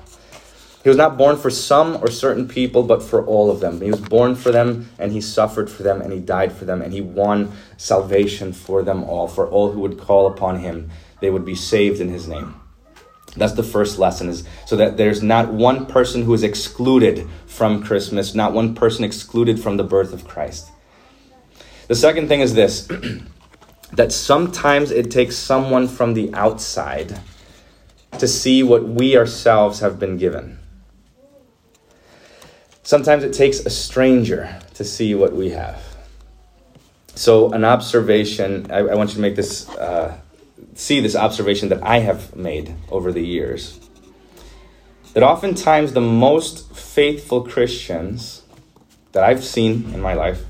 He 0.83 0.89
was 0.89 0.97
not 0.97 1.17
born 1.17 1.37
for 1.37 1.49
some 1.51 1.97
or 1.97 2.09
certain 2.09 2.47
people, 2.47 2.83
but 2.83 3.03
for 3.03 3.23
all 3.25 3.51
of 3.51 3.59
them. 3.59 3.81
He 3.81 3.91
was 3.91 3.99
born 3.99 4.35
for 4.35 4.51
them, 4.51 4.89
and 4.97 5.11
he 5.11 5.21
suffered 5.21 5.69
for 5.69 5.83
them, 5.83 6.01
and 6.01 6.11
he 6.11 6.19
died 6.19 6.51
for 6.53 6.65
them, 6.65 6.81
and 6.81 6.91
he 6.91 7.01
won 7.01 7.51
salvation 7.77 8.51
for 8.51 8.81
them 8.81 9.03
all. 9.03 9.27
For 9.27 9.47
all 9.47 9.71
who 9.71 9.81
would 9.81 9.99
call 9.99 10.25
upon 10.25 10.59
him, 10.59 10.89
they 11.19 11.29
would 11.29 11.45
be 11.45 11.53
saved 11.53 12.01
in 12.01 12.09
his 12.09 12.27
name. 12.27 12.55
That's 13.37 13.53
the 13.53 13.63
first 13.63 13.99
lesson 13.99 14.27
is 14.27 14.43
so 14.65 14.75
that 14.75 14.97
there's 14.97 15.21
not 15.21 15.53
one 15.53 15.85
person 15.85 16.23
who 16.23 16.33
is 16.33 16.43
excluded 16.43 17.29
from 17.45 17.83
Christmas, 17.83 18.35
not 18.35 18.51
one 18.51 18.75
person 18.75 19.05
excluded 19.05 19.59
from 19.59 19.77
the 19.77 19.83
birth 19.83 20.13
of 20.13 20.27
Christ. 20.27 20.69
The 21.91 21.97
second 21.97 22.29
thing 22.29 22.39
is 22.39 22.53
this 22.53 22.87
that 23.91 24.13
sometimes 24.13 24.91
it 24.91 25.11
takes 25.11 25.35
someone 25.35 25.89
from 25.89 26.13
the 26.13 26.33
outside 26.33 27.19
to 28.17 28.29
see 28.29 28.63
what 28.63 28.87
we 28.87 29.17
ourselves 29.17 29.81
have 29.81 29.99
been 29.99 30.15
given. 30.15 30.57
Sometimes 32.83 33.25
it 33.25 33.33
takes 33.33 33.59
a 33.65 33.69
stranger 33.69 34.57
to 34.75 34.85
see 34.85 35.13
what 35.15 35.33
we 35.33 35.49
have. 35.49 35.83
So, 37.15 37.51
an 37.51 37.65
observation, 37.65 38.71
I, 38.71 38.77
I 38.77 38.95
want 38.95 39.09
you 39.09 39.15
to 39.15 39.21
make 39.21 39.35
this, 39.35 39.67
uh, 39.71 40.17
see 40.75 41.01
this 41.01 41.17
observation 41.17 41.67
that 41.67 41.83
I 41.83 41.99
have 41.99 42.37
made 42.37 42.73
over 42.89 43.11
the 43.11 43.19
years. 43.19 43.81
That 45.11 45.23
oftentimes 45.23 45.91
the 45.91 45.99
most 45.99 46.73
faithful 46.73 47.43
Christians 47.43 48.43
that 49.11 49.25
I've 49.25 49.43
seen 49.43 49.93
in 49.93 49.99
my 49.99 50.13
life 50.13 50.45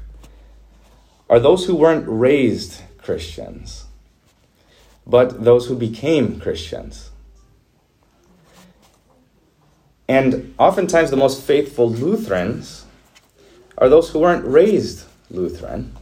are 1.31 1.39
those 1.39 1.65
who 1.65 1.73
weren't 1.73 2.03
raised 2.07 2.81
Christians, 2.97 3.85
but 5.07 5.45
those 5.45 5.65
who 5.65 5.75
became 5.75 6.41
Christians. 6.41 7.09
And 10.09 10.53
oftentimes, 10.59 11.09
the 11.09 11.15
most 11.15 11.41
faithful 11.41 11.89
Lutherans 11.89 12.85
are 13.77 13.87
those 13.87 14.09
who 14.09 14.19
weren't 14.19 14.45
raised 14.45 15.05
Lutheran, 15.29 15.95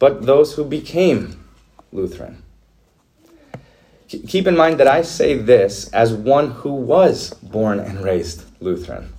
but 0.00 0.26
those 0.26 0.54
who 0.54 0.64
became 0.64 1.44
Lutheran. 1.92 2.42
Keep 4.08 4.48
in 4.48 4.56
mind 4.56 4.80
that 4.80 4.88
I 4.88 5.02
say 5.02 5.34
this 5.38 5.88
as 5.92 6.12
one 6.12 6.50
who 6.50 6.72
was 6.72 7.32
born 7.34 7.78
and 7.78 8.02
raised 8.02 8.42
Lutheran. 8.60 9.12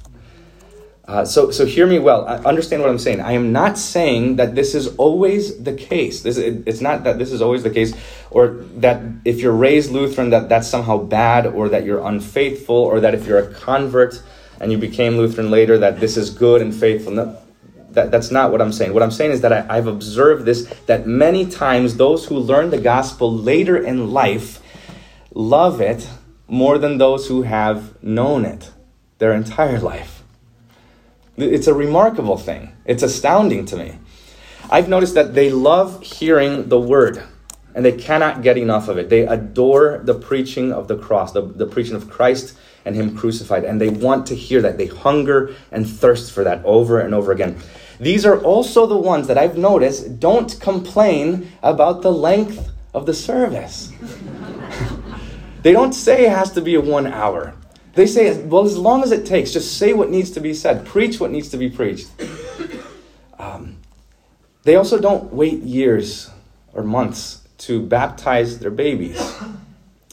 Uh, 1.12 1.26
so, 1.26 1.52
so 1.52 1.66
hear 1.66 1.86
me 1.86 2.00
well. 2.00 2.26
understand 2.46 2.82
what 2.82 2.90
I'm 2.90 2.98
saying. 2.98 3.20
I 3.20 3.34
am 3.34 3.52
not 3.52 3.78
saying 3.78 4.38
that 4.38 4.56
this 4.56 4.74
is 4.74 4.96
always 4.96 5.62
the 5.62 5.74
case. 5.74 6.22
This, 6.22 6.38
it, 6.38 6.64
it's 6.66 6.80
not 6.80 7.04
that 7.04 7.20
this 7.20 7.34
is 7.34 7.42
always 7.42 7.64
the 7.64 7.70
case, 7.70 7.94
or 8.30 8.64
that 8.78 9.02
if 9.26 9.42
you're 9.42 9.52
raised 9.52 9.92
Lutheran, 9.92 10.30
that 10.30 10.48
that's 10.48 10.70
somehow 10.70 11.00
bad, 11.00 11.46
or 11.48 11.68
that 11.68 11.84
you're 11.84 12.00
unfaithful, 12.00 12.78
or 12.78 13.02
that 13.02 13.14
if 13.14 13.28
you're 13.28 13.40
a 13.40 13.54
convert 13.56 14.24
and 14.62 14.72
you 14.72 14.78
became 14.78 15.18
Lutheran 15.18 15.52
later, 15.52 15.78
that 15.80 16.00
this 16.00 16.16
is 16.16 16.30
good 16.30 16.62
and 16.62 16.74
faithful. 16.74 17.12
No, 17.12 17.38
that, 17.90 18.10
that's 18.10 18.32
not 18.32 18.54
what 18.54 18.62
I'm 18.62 18.72
saying. 18.72 18.94
What 18.94 19.04
I'm 19.04 19.12
saying 19.12 19.32
is 19.32 19.42
that 19.42 19.52
I, 19.52 19.66
I've 19.68 19.88
observed 19.88 20.46
this 20.46 20.66
that 20.86 21.08
many 21.08 21.46
times 21.46 21.98
those 21.98 22.28
who 22.28 22.38
learn 22.38 22.70
the 22.70 22.80
gospel 22.80 23.36
later 23.36 23.76
in 23.76 24.12
life 24.12 24.62
love 25.34 25.82
it 25.82 26.10
more 26.48 26.78
than 26.78 27.00
those 27.00 27.28
who 27.28 27.42
have 27.42 28.02
known 28.02 28.46
it 28.46 28.72
their 29.18 29.34
entire 29.34 29.78
life. 29.78 30.21
It's 31.42 31.68
a 31.68 31.74
remarkable 31.74 32.38
thing. 32.38 32.76
It's 32.86 33.04
astounding 33.04 33.66
to 33.68 33.78
me. 33.78 33.98
I've 34.70 34.88
noticed 34.88 35.16
that 35.16 35.34
they 35.34 35.50
love 35.50 36.02
hearing 36.04 36.70
the 36.70 36.80
word 36.80 37.24
and 37.74 37.86
they 37.86 37.92
cannot 37.94 38.42
get 38.42 38.58
enough 38.58 38.88
of 38.88 38.98
it. 38.98 39.10
They 39.10 39.22
adore 39.22 40.02
the 40.04 40.14
preaching 40.14 40.72
of 40.72 40.88
the 40.88 40.98
cross, 40.98 41.32
the, 41.32 41.42
the 41.42 41.66
preaching 41.66 41.96
of 41.96 42.10
Christ 42.10 42.58
and 42.86 42.96
Him 42.96 43.16
crucified, 43.16 43.64
and 43.64 43.80
they 43.80 43.90
want 43.90 44.28
to 44.28 44.36
hear 44.36 44.62
that. 44.62 44.78
They 44.78 44.88
hunger 44.88 45.56
and 45.72 45.88
thirst 45.88 46.32
for 46.32 46.44
that 46.44 46.64
over 46.66 47.00
and 47.00 47.14
over 47.14 47.32
again. 47.32 47.58
These 48.00 48.26
are 48.26 48.42
also 48.42 48.88
the 48.88 48.98
ones 48.98 49.28
that 49.28 49.38
I've 49.38 49.58
noticed 49.58 50.20
don't 50.20 50.60
complain 50.60 51.52
about 51.62 52.02
the 52.02 52.12
length 52.12 52.72
of 52.94 53.06
the 53.06 53.14
service. 53.14 53.94
they 55.62 55.72
don't 55.72 55.94
say 55.94 56.26
it 56.26 56.32
has 56.32 56.52
to 56.54 56.62
be 56.62 56.76
a 56.76 56.82
one 56.82 57.08
hour. 57.08 57.56
They 57.94 58.08
say, 58.08 58.42
well, 58.44 58.66
as 58.66 58.78
long 58.78 59.04
as 59.04 59.12
it 59.12 59.26
takes, 59.26 59.52
just 59.52 59.78
say 59.78 59.94
what 59.94 60.10
needs 60.10 60.32
to 60.32 60.40
be 60.40 60.54
said, 60.54 60.86
preach 60.86 61.20
what 61.20 61.32
needs 61.32 61.50
to 61.50 61.58
be 61.58 61.70
preached. 61.70 62.10
Um, 63.40 63.78
they 64.66 64.76
also 64.76 65.00
don't 65.00 65.34
wait 65.34 65.64
years 65.64 66.30
or 66.74 66.84
months 66.84 67.42
to 67.58 67.82
baptize 67.82 68.60
their 68.60 68.70
babies, 68.70 69.20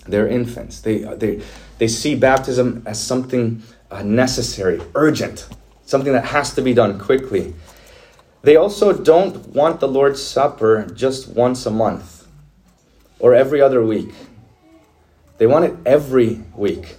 their 0.06 0.26
infants. 0.26 0.80
They, 0.80 1.00
they, 1.00 1.42
they 1.76 1.88
see 1.88 2.14
baptism 2.14 2.82
as 2.86 2.98
something 2.98 3.62
uh, 3.90 4.02
necessary, 4.02 4.80
urgent, 4.94 5.46
something 5.84 6.14
that 6.14 6.24
has 6.24 6.54
to 6.54 6.62
be 6.62 6.72
done 6.72 6.98
quickly. 6.98 7.52
They 8.40 8.56
also 8.56 8.94
don't 8.94 9.46
want 9.48 9.80
the 9.80 9.88
Lord's 9.88 10.22
Supper 10.22 10.86
just 10.94 11.28
once 11.28 11.66
a 11.66 11.70
month 11.70 12.26
or 13.18 13.34
every 13.34 13.60
other 13.60 13.84
week. 13.84 14.14
They 15.36 15.46
want 15.46 15.66
it 15.66 15.76
every 15.84 16.42
week 16.54 16.96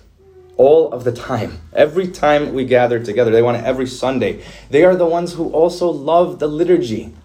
all 0.59 0.91
of 0.91 1.05
the 1.05 1.11
time. 1.13 1.61
Every 1.71 2.09
time 2.09 2.53
we 2.53 2.65
gather 2.65 2.99
together, 3.01 3.31
they 3.31 3.41
want 3.41 3.57
it 3.57 3.63
every 3.63 3.87
Sunday. 3.87 4.43
They 4.69 4.83
are 4.83 4.95
the 4.95 5.05
ones 5.05 5.33
who 5.33 5.49
also 5.51 5.89
love 5.89 6.39
the 6.39 6.47
liturgy. 6.47 7.15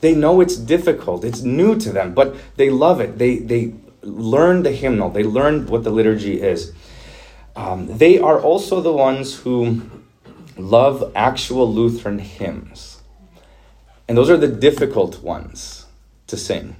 They 0.00 0.12
know 0.12 0.40
it's 0.40 0.56
difficult, 0.56 1.24
it's 1.24 1.42
new 1.42 1.78
to 1.78 1.92
them, 1.92 2.14
but 2.14 2.34
they 2.56 2.68
love 2.68 3.00
it. 3.00 3.16
They, 3.16 3.38
they 3.38 3.74
learn 4.02 4.64
the 4.64 4.72
hymnal, 4.72 5.08
they 5.10 5.22
learn 5.22 5.66
what 5.66 5.84
the 5.84 5.90
liturgy 5.90 6.42
is. 6.42 6.72
Um, 7.54 7.86
they 7.86 8.18
are 8.18 8.40
also 8.40 8.80
the 8.80 8.92
ones 8.92 9.38
who 9.38 9.82
love 10.56 11.12
actual 11.14 11.72
Lutheran 11.72 12.18
hymns. 12.18 13.02
And 14.08 14.18
those 14.18 14.30
are 14.30 14.36
the 14.36 14.48
difficult 14.48 15.22
ones 15.22 15.86
to 16.26 16.36
sing. 16.36 16.74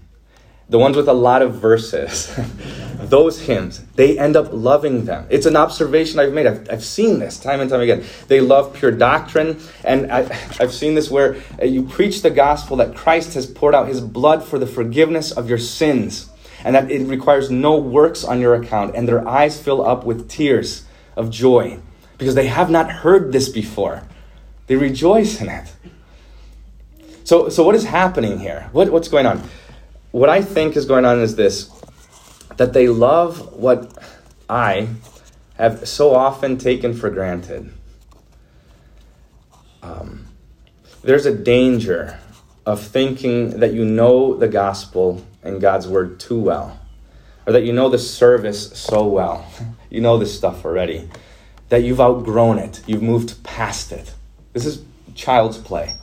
The 0.70 0.78
ones 0.78 0.96
with 0.96 1.08
a 1.08 1.12
lot 1.12 1.42
of 1.42 1.56
verses, 1.56 2.32
those 3.00 3.40
hymns, 3.40 3.82
they 3.96 4.16
end 4.16 4.36
up 4.36 4.52
loving 4.52 5.04
them. 5.04 5.26
It's 5.28 5.44
an 5.44 5.56
observation 5.56 6.20
I've 6.20 6.32
made. 6.32 6.46
I've, 6.46 6.70
I've 6.70 6.84
seen 6.84 7.18
this 7.18 7.40
time 7.40 7.60
and 7.60 7.68
time 7.68 7.80
again. 7.80 8.04
They 8.28 8.40
love 8.40 8.72
pure 8.72 8.92
doctrine. 8.92 9.60
And 9.82 10.10
I, 10.12 10.22
have 10.60 10.72
seen 10.72 10.94
this 10.94 11.10
where 11.10 11.36
uh, 11.60 11.64
you 11.64 11.82
preach 11.82 12.22
the 12.22 12.30
gospel 12.30 12.76
that 12.76 12.94
Christ 12.94 13.34
has 13.34 13.46
poured 13.46 13.74
out 13.74 13.88
his 13.88 14.00
blood 14.00 14.44
for 14.44 14.60
the 14.60 14.66
forgiveness 14.66 15.32
of 15.32 15.48
your 15.48 15.58
sins 15.58 16.30
and 16.64 16.76
that 16.76 16.88
it 16.88 17.04
requires 17.06 17.50
no 17.50 17.76
works 17.76 18.22
on 18.22 18.40
your 18.40 18.54
account. 18.54 18.94
And 18.94 19.08
their 19.08 19.26
eyes 19.26 19.60
fill 19.60 19.84
up 19.84 20.04
with 20.04 20.28
tears 20.28 20.84
of 21.16 21.30
joy 21.30 21.80
because 22.16 22.36
they 22.36 22.46
have 22.46 22.70
not 22.70 22.90
heard 22.90 23.32
this 23.32 23.48
before. 23.48 24.06
They 24.68 24.76
rejoice 24.76 25.40
in 25.40 25.48
it. 25.48 25.72
So, 27.24 27.48
so 27.48 27.64
what 27.64 27.74
is 27.74 27.84
happening 27.84 28.38
here? 28.38 28.68
What, 28.72 28.90
what's 28.90 29.08
going 29.08 29.26
on? 29.26 29.42
What 30.12 30.28
I 30.28 30.42
think 30.42 30.76
is 30.76 30.86
going 30.86 31.04
on 31.04 31.20
is 31.20 31.36
this 31.36 31.70
that 32.56 32.72
they 32.72 32.88
love 32.88 33.54
what 33.54 33.96
I 34.48 34.88
have 35.54 35.88
so 35.88 36.14
often 36.14 36.58
taken 36.58 36.92
for 36.92 37.08
granted. 37.08 37.72
Um, 39.82 40.26
there's 41.02 41.26
a 41.26 41.34
danger 41.34 42.18
of 42.66 42.82
thinking 42.82 43.60
that 43.60 43.72
you 43.72 43.84
know 43.84 44.34
the 44.34 44.48
gospel 44.48 45.24
and 45.42 45.60
God's 45.60 45.88
word 45.88 46.20
too 46.20 46.38
well, 46.38 46.78
or 47.46 47.52
that 47.52 47.62
you 47.62 47.72
know 47.72 47.88
the 47.88 47.98
service 47.98 48.70
so 48.78 49.06
well. 49.06 49.46
You 49.92 50.00
know 50.00 50.18
this 50.18 50.32
stuff 50.32 50.64
already, 50.64 51.10
that 51.68 51.82
you've 51.82 52.00
outgrown 52.00 52.60
it, 52.60 52.80
you've 52.86 53.02
moved 53.02 53.42
past 53.42 53.90
it. 53.90 54.14
This 54.52 54.64
is 54.64 54.84
child's 55.16 55.58
play. 55.58 55.94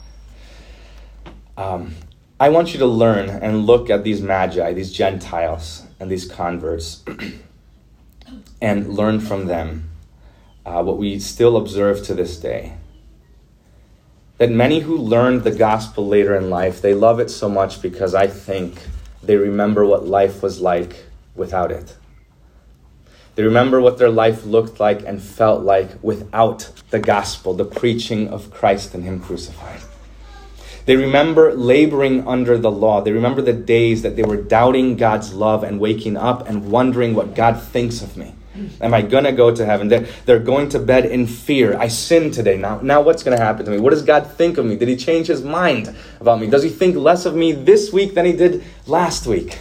Um, 1.56 1.94
I 2.40 2.50
want 2.50 2.72
you 2.72 2.78
to 2.78 2.86
learn 2.86 3.28
and 3.28 3.66
look 3.66 3.90
at 3.90 4.04
these 4.04 4.22
magi, 4.22 4.72
these 4.72 4.92
Gentiles, 4.92 5.82
and 5.98 6.08
these 6.08 6.24
converts, 6.24 7.02
and 8.62 8.94
learn 8.94 9.18
from 9.18 9.46
them 9.46 9.90
uh, 10.64 10.84
what 10.84 10.98
we 10.98 11.18
still 11.18 11.56
observe 11.56 12.04
to 12.04 12.14
this 12.14 12.36
day. 12.36 12.74
That 14.36 14.52
many 14.52 14.80
who 14.80 14.96
learned 14.96 15.42
the 15.42 15.50
gospel 15.50 16.06
later 16.06 16.36
in 16.36 16.48
life, 16.48 16.80
they 16.80 16.94
love 16.94 17.18
it 17.18 17.28
so 17.28 17.48
much 17.48 17.82
because 17.82 18.14
I 18.14 18.28
think 18.28 18.86
they 19.20 19.36
remember 19.36 19.84
what 19.84 20.06
life 20.06 20.40
was 20.40 20.60
like 20.60 21.06
without 21.34 21.72
it. 21.72 21.96
They 23.34 23.42
remember 23.42 23.80
what 23.80 23.98
their 23.98 24.10
life 24.10 24.44
looked 24.44 24.78
like 24.78 25.04
and 25.04 25.20
felt 25.20 25.64
like 25.64 25.90
without 26.02 26.70
the 26.90 27.00
gospel, 27.00 27.54
the 27.54 27.64
preaching 27.64 28.28
of 28.28 28.52
Christ 28.52 28.94
and 28.94 29.02
Him 29.02 29.18
crucified. 29.18 29.80
They 30.88 30.96
remember 30.96 31.52
laboring 31.52 32.26
under 32.26 32.56
the 32.56 32.70
law. 32.70 33.02
They 33.02 33.12
remember 33.12 33.42
the 33.42 33.52
days 33.52 34.00
that 34.00 34.16
they 34.16 34.22
were 34.22 34.38
doubting 34.38 34.96
God's 34.96 35.34
love 35.34 35.62
and 35.62 35.78
waking 35.78 36.16
up 36.16 36.48
and 36.48 36.70
wondering 36.70 37.14
what 37.14 37.34
God 37.34 37.60
thinks 37.62 38.00
of 38.00 38.16
me. 38.16 38.34
Am 38.80 38.94
I 38.94 39.02
going 39.02 39.24
to 39.24 39.32
go 39.32 39.54
to 39.54 39.66
heaven? 39.66 39.88
They're, 39.88 40.06
they're 40.24 40.38
going 40.38 40.70
to 40.70 40.78
bed 40.78 41.04
in 41.04 41.26
fear. 41.26 41.76
I 41.78 41.88
sinned 41.88 42.32
today. 42.32 42.56
Now, 42.56 42.80
now 42.80 43.02
what's 43.02 43.22
going 43.22 43.36
to 43.36 43.44
happen 43.44 43.66
to 43.66 43.70
me? 43.70 43.78
What 43.78 43.90
does 43.90 44.00
God 44.00 44.32
think 44.32 44.56
of 44.56 44.64
me? 44.64 44.76
Did 44.76 44.88
he 44.88 44.96
change 44.96 45.26
his 45.26 45.42
mind 45.42 45.94
about 46.22 46.40
me? 46.40 46.46
Does 46.46 46.62
he 46.62 46.70
think 46.70 46.96
less 46.96 47.26
of 47.26 47.34
me 47.34 47.52
this 47.52 47.92
week 47.92 48.14
than 48.14 48.24
he 48.24 48.32
did 48.32 48.64
last 48.86 49.26
week? 49.26 49.58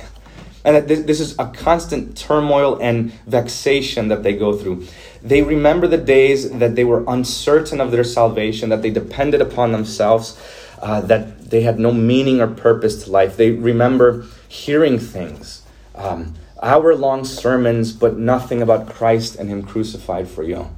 And 0.64 0.78
that 0.78 0.88
this, 0.88 1.02
this 1.02 1.20
is 1.20 1.38
a 1.38 1.48
constant 1.48 2.16
turmoil 2.16 2.80
and 2.82 3.12
vexation 3.26 4.08
that 4.08 4.24
they 4.24 4.32
go 4.32 4.56
through. 4.56 4.88
They 5.22 5.42
remember 5.42 5.88
the 5.88 5.98
days 5.98 6.50
that 6.52 6.78
they 6.78 6.86
were 6.86 7.04
uncertain 7.06 7.82
of 7.82 7.92
their 7.92 8.06
salvation, 8.06 8.70
that 8.70 8.82
they 8.82 8.92
depended 8.92 9.42
upon 9.42 9.74
themselves 9.74 10.40
uh, 10.82 11.02
that 11.02 11.50
they 11.50 11.62
had 11.62 11.80
no 11.80 11.92
meaning 11.92 12.42
or 12.42 12.48
purpose 12.48 13.04
to 13.04 13.12
life. 13.12 13.38
They 13.38 13.52
remember 13.52 14.26
hearing 14.48 15.00
things, 15.00 15.64
um, 15.96 16.36
hour 16.62 16.96
long 16.96 17.26
sermons, 17.26 17.94
but 17.94 18.18
nothing 18.18 18.62
about 18.62 18.90
Christ 18.90 19.36
and 19.36 19.50
Him 19.50 19.64
crucified 19.64 20.28
for 20.28 20.44
you. 20.44 20.70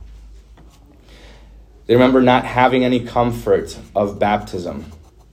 They 1.86 1.96
remember 1.96 2.22
not 2.22 2.46
having 2.46 2.84
any 2.84 3.04
comfort 3.04 3.78
of 3.96 4.20
baptism 4.20 4.92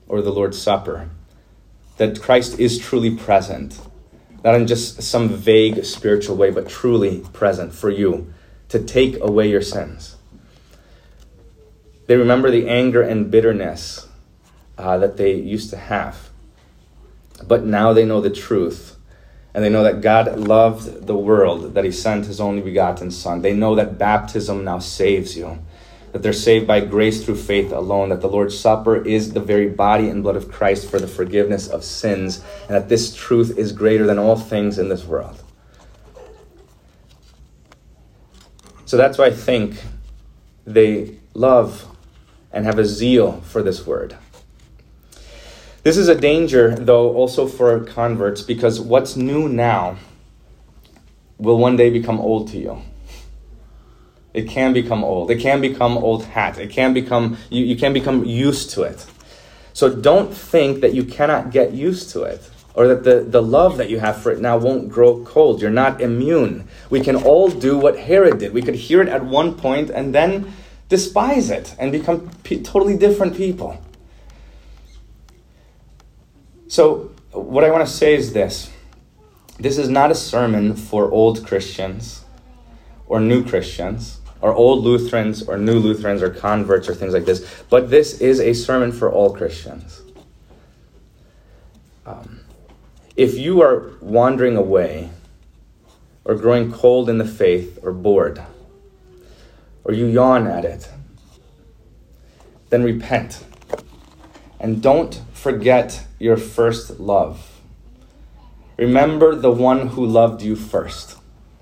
or 0.08 0.22
the 0.22 0.32
Lord's 0.32 0.60
Supper, 0.60 1.10
that 1.96 2.20
Christ 2.20 2.58
is 2.58 2.78
truly 2.78 3.14
present, 3.14 3.78
not 4.44 4.54
in 4.54 4.66
just 4.66 5.02
some 5.02 5.28
vague 5.28 5.84
spiritual 5.84 6.36
way, 6.36 6.50
but 6.50 6.68
truly 6.68 7.20
present 7.32 7.74
for 7.74 7.90
you 7.90 8.32
to 8.68 8.82
take 8.82 9.20
away 9.20 9.50
your 9.50 9.62
sins. 9.62 10.16
They 12.06 12.16
remember 12.16 12.50
the 12.50 12.68
anger 12.68 13.02
and 13.02 13.30
bitterness 13.30 14.05
uh, 14.78 14.98
that 14.98 15.16
they 15.16 15.34
used 15.34 15.70
to 15.70 15.76
have. 15.76 16.30
But 17.46 17.64
now 17.64 17.92
they 17.92 18.04
know 18.04 18.20
the 18.20 18.30
truth. 18.30 18.96
And 19.54 19.64
they 19.64 19.70
know 19.70 19.84
that 19.84 20.02
God 20.02 20.38
loved 20.38 21.06
the 21.06 21.16
world, 21.16 21.72
that 21.72 21.84
He 21.84 21.90
sent 21.90 22.26
His 22.26 22.40
only 22.40 22.60
begotten 22.60 23.10
Son. 23.10 23.40
They 23.40 23.54
know 23.54 23.74
that 23.74 23.96
baptism 23.96 24.64
now 24.64 24.80
saves 24.80 25.34
you, 25.34 25.58
that 26.12 26.22
they're 26.22 26.34
saved 26.34 26.66
by 26.66 26.80
grace 26.80 27.24
through 27.24 27.36
faith 27.36 27.72
alone, 27.72 28.10
that 28.10 28.20
the 28.20 28.28
Lord's 28.28 28.58
Supper 28.58 29.02
is 29.02 29.32
the 29.32 29.40
very 29.40 29.70
body 29.70 30.10
and 30.10 30.22
blood 30.22 30.36
of 30.36 30.52
Christ 30.52 30.90
for 30.90 30.98
the 30.98 31.08
forgiveness 31.08 31.68
of 31.68 31.84
sins, 31.84 32.44
and 32.68 32.76
that 32.76 32.90
this 32.90 33.14
truth 33.14 33.56
is 33.56 33.72
greater 33.72 34.04
than 34.04 34.18
all 34.18 34.36
things 34.36 34.78
in 34.78 34.90
this 34.90 35.06
world. 35.06 35.42
So 38.84 38.98
that's 38.98 39.16
why 39.16 39.26
I 39.26 39.30
think 39.30 39.82
they 40.66 41.18
love 41.32 41.86
and 42.52 42.66
have 42.66 42.78
a 42.78 42.84
zeal 42.84 43.40
for 43.40 43.62
this 43.62 43.86
word. 43.86 44.16
This 45.86 45.98
is 45.98 46.08
a 46.08 46.16
danger, 46.16 46.74
though, 46.74 47.14
also 47.14 47.46
for 47.46 47.78
converts, 47.78 48.42
because 48.42 48.80
what's 48.80 49.14
new 49.14 49.48
now 49.48 49.98
will 51.38 51.58
one 51.58 51.76
day 51.76 51.90
become 51.90 52.18
old 52.18 52.48
to 52.48 52.58
you. 52.58 52.82
It 54.34 54.48
can 54.48 54.72
become 54.72 55.04
old. 55.04 55.30
It 55.30 55.38
can 55.38 55.60
become 55.60 55.96
old 55.96 56.24
hat. 56.24 56.58
It 56.58 56.70
can 56.70 56.92
become, 56.92 57.36
you, 57.50 57.64
you 57.64 57.76
can 57.76 57.92
become 57.92 58.24
used 58.24 58.70
to 58.70 58.82
it. 58.82 59.06
So 59.74 59.94
don't 59.94 60.34
think 60.34 60.80
that 60.80 60.92
you 60.92 61.04
cannot 61.04 61.52
get 61.52 61.72
used 61.72 62.10
to 62.14 62.24
it 62.24 62.50
or 62.74 62.88
that 62.88 63.04
the, 63.04 63.20
the 63.20 63.40
love 63.40 63.76
that 63.76 63.88
you 63.88 64.00
have 64.00 64.20
for 64.20 64.32
it 64.32 64.40
now 64.40 64.58
won't 64.58 64.88
grow 64.88 65.24
cold. 65.24 65.62
You're 65.62 65.70
not 65.70 66.00
immune. 66.00 66.66
We 66.90 67.00
can 67.00 67.14
all 67.14 67.48
do 67.48 67.78
what 67.78 67.96
Herod 67.96 68.40
did. 68.40 68.52
We 68.52 68.62
could 68.62 68.74
hear 68.74 69.02
it 69.02 69.08
at 69.08 69.24
one 69.24 69.54
point 69.54 69.90
and 69.90 70.12
then 70.12 70.52
despise 70.88 71.48
it 71.48 71.76
and 71.78 71.92
become 71.92 72.28
p- 72.42 72.60
totally 72.60 72.96
different 72.96 73.36
people. 73.36 73.80
So, 76.68 77.12
what 77.32 77.64
I 77.64 77.70
want 77.70 77.86
to 77.86 77.92
say 77.92 78.14
is 78.14 78.32
this 78.32 78.70
this 79.58 79.78
is 79.78 79.88
not 79.88 80.10
a 80.10 80.14
sermon 80.14 80.74
for 80.74 81.10
old 81.10 81.46
Christians 81.46 82.24
or 83.06 83.20
new 83.20 83.44
Christians 83.44 84.20
or 84.40 84.52
old 84.52 84.84
Lutherans 84.84 85.42
or 85.42 85.56
new 85.56 85.78
Lutherans 85.78 86.22
or 86.22 86.30
converts 86.30 86.88
or 86.88 86.94
things 86.94 87.14
like 87.14 87.24
this, 87.24 87.64
but 87.70 87.88
this 87.88 88.20
is 88.20 88.40
a 88.40 88.52
sermon 88.52 88.92
for 88.92 89.10
all 89.10 89.34
Christians. 89.34 90.02
Um, 92.04 92.40
if 93.16 93.34
you 93.34 93.62
are 93.62 93.92
wandering 94.00 94.56
away 94.56 95.10
or 96.24 96.34
growing 96.34 96.70
cold 96.70 97.08
in 97.08 97.18
the 97.18 97.24
faith 97.24 97.78
or 97.82 97.92
bored, 97.92 98.42
or 99.84 99.94
you 99.94 100.06
yawn 100.06 100.46
at 100.46 100.64
it, 100.64 100.90
then 102.68 102.82
repent. 102.82 103.42
And 104.58 104.82
don't 104.82 105.20
forget 105.32 106.06
your 106.18 106.36
first 106.36 106.98
love. 106.98 107.60
Remember 108.78 109.34
the 109.34 109.50
one 109.50 109.88
who 109.88 110.04
loved 110.04 110.42
you 110.42 110.56
first, 110.56 111.16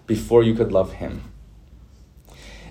before 0.07 0.43
you 0.43 0.55
could 0.55 0.73
love 0.73 0.95
him. 0.95 1.23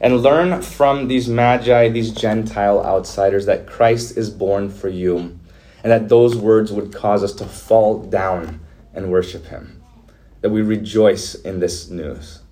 And 0.01 0.21
learn 0.21 0.61
from 0.61 1.07
these 1.07 1.29
magi, 1.29 1.87
these 1.89 2.11
Gentile 2.11 2.83
outsiders, 2.85 3.45
that 3.45 3.67
Christ 3.67 4.17
is 4.17 4.29
born 4.29 4.69
for 4.69 4.89
you, 4.89 5.39
and 5.81 5.91
that 5.91 6.09
those 6.09 6.35
words 6.35 6.71
would 6.73 6.93
cause 6.93 7.23
us 7.23 7.33
to 7.35 7.45
fall 7.45 8.03
down 8.03 8.59
and 8.93 9.11
worship 9.11 9.45
him. 9.45 9.81
That 10.41 10.49
we 10.49 10.61
rejoice 10.61 11.35
in 11.35 11.59
this 11.59 11.89
news. 11.89 12.42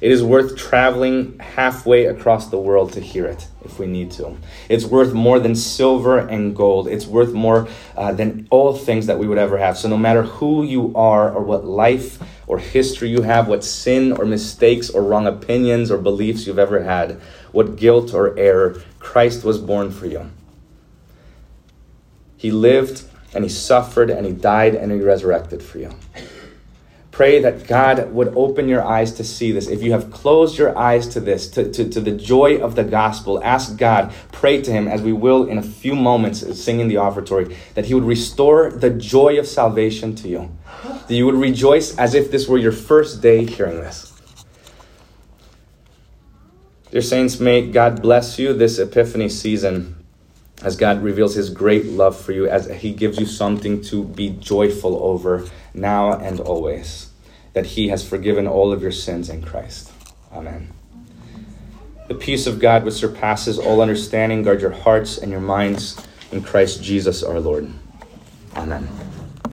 It 0.00 0.10
is 0.10 0.22
worth 0.22 0.56
traveling 0.56 1.38
halfway 1.38 2.06
across 2.06 2.48
the 2.48 2.58
world 2.58 2.92
to 2.94 3.00
hear 3.00 3.26
it 3.26 3.46
if 3.64 3.78
we 3.78 3.86
need 3.86 4.10
to. 4.12 4.36
It's 4.68 4.84
worth 4.84 5.12
more 5.12 5.38
than 5.38 5.54
silver 5.54 6.18
and 6.18 6.54
gold. 6.54 6.88
It's 6.88 7.06
worth 7.06 7.32
more 7.32 7.68
uh, 7.96 8.12
than 8.12 8.46
all 8.50 8.74
things 8.74 9.06
that 9.06 9.18
we 9.18 9.26
would 9.26 9.38
ever 9.38 9.58
have. 9.58 9.78
So, 9.78 9.88
no 9.88 9.96
matter 9.96 10.22
who 10.22 10.64
you 10.64 10.92
are, 10.94 11.32
or 11.32 11.42
what 11.42 11.64
life 11.64 12.18
or 12.46 12.58
history 12.58 13.08
you 13.08 13.22
have, 13.22 13.48
what 13.48 13.64
sin 13.64 14.12
or 14.12 14.24
mistakes 14.24 14.90
or 14.90 15.02
wrong 15.02 15.26
opinions 15.26 15.90
or 15.90 15.98
beliefs 15.98 16.46
you've 16.46 16.58
ever 16.58 16.82
had, 16.82 17.20
what 17.52 17.76
guilt 17.76 18.12
or 18.12 18.38
error, 18.38 18.82
Christ 18.98 19.44
was 19.44 19.58
born 19.58 19.90
for 19.90 20.06
you. 20.06 20.30
He 22.36 22.50
lived 22.50 23.04
and 23.34 23.44
he 23.44 23.50
suffered 23.50 24.10
and 24.10 24.26
he 24.26 24.32
died 24.32 24.74
and 24.74 24.92
he 24.92 25.00
resurrected 25.00 25.62
for 25.62 25.78
you. 25.78 25.90
Pray 27.14 27.40
that 27.42 27.68
God 27.68 28.10
would 28.10 28.32
open 28.34 28.68
your 28.68 28.82
eyes 28.82 29.12
to 29.12 29.22
see 29.22 29.52
this. 29.52 29.68
If 29.68 29.84
you 29.84 29.92
have 29.92 30.10
closed 30.10 30.58
your 30.58 30.76
eyes 30.76 31.06
to 31.10 31.20
this, 31.20 31.48
to, 31.50 31.70
to, 31.70 31.88
to 31.88 32.00
the 32.00 32.10
joy 32.10 32.56
of 32.56 32.74
the 32.74 32.82
gospel, 32.82 33.40
ask 33.44 33.76
God, 33.76 34.12
pray 34.32 34.60
to 34.62 34.72
Him, 34.72 34.88
as 34.88 35.00
we 35.00 35.12
will 35.12 35.44
in 35.44 35.56
a 35.56 35.62
few 35.62 35.94
moments 35.94 36.40
singing 36.60 36.88
the 36.88 36.96
offertory, 36.96 37.56
that 37.74 37.84
He 37.84 37.94
would 37.94 38.02
restore 38.02 38.68
the 38.68 38.90
joy 38.90 39.38
of 39.38 39.46
salvation 39.46 40.16
to 40.16 40.28
you. 40.28 40.50
That 40.82 41.14
you 41.14 41.24
would 41.26 41.36
rejoice 41.36 41.96
as 41.96 42.14
if 42.14 42.32
this 42.32 42.48
were 42.48 42.58
your 42.58 42.72
first 42.72 43.22
day 43.22 43.44
hearing 43.44 43.76
this. 43.76 44.12
Dear 46.90 47.00
Saints, 47.00 47.38
may 47.38 47.70
God 47.70 48.02
bless 48.02 48.40
you 48.40 48.52
this 48.52 48.80
Epiphany 48.80 49.28
season 49.28 50.04
as 50.64 50.76
God 50.76 51.00
reveals 51.00 51.36
His 51.36 51.48
great 51.48 51.86
love 51.86 52.20
for 52.20 52.32
you, 52.32 52.48
as 52.48 52.66
He 52.66 52.92
gives 52.92 53.20
you 53.20 53.26
something 53.26 53.82
to 53.82 54.02
be 54.02 54.30
joyful 54.30 55.00
over 55.00 55.46
now 55.74 56.12
and 56.12 56.40
always, 56.40 57.10
that 57.52 57.66
He 57.66 57.88
has 57.88 58.06
forgiven 58.06 58.46
all 58.46 58.72
of 58.72 58.80
your 58.80 58.92
sins 58.92 59.28
in 59.28 59.42
Christ. 59.42 59.90
Amen. 60.32 60.72
The 62.08 62.14
peace 62.14 62.46
of 62.46 62.60
God, 62.60 62.84
which 62.84 62.94
surpasses 62.94 63.58
all 63.58 63.80
understanding, 63.80 64.42
guard 64.42 64.60
your 64.60 64.72
hearts 64.72 65.18
and 65.18 65.30
your 65.30 65.40
minds 65.40 66.00
in 66.32 66.42
Christ 66.42 66.82
Jesus 66.82 67.22
our 67.22 67.40
Lord. 67.40 67.72
Amen. 68.56 69.03